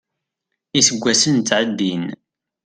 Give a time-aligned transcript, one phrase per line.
[0.79, 2.05] Iseggasen ttɛeddin.